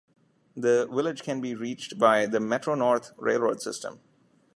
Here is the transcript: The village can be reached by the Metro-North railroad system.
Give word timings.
The 0.57 0.87
village 0.91 1.21
can 1.21 1.41
be 1.41 1.53
reached 1.53 1.99
by 1.99 2.25
the 2.25 2.39
Metro-North 2.39 3.11
railroad 3.19 3.61
system. 3.61 3.99